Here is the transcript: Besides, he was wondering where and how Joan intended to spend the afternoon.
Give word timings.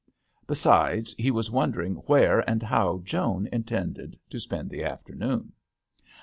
Besides, 0.47 1.13
he 1.19 1.29
was 1.29 1.51
wondering 1.51 1.93
where 1.97 2.39
and 2.49 2.63
how 2.63 3.03
Joan 3.03 3.47
intended 3.51 4.17
to 4.31 4.39
spend 4.39 4.71
the 4.71 4.83
afternoon. 4.83 5.53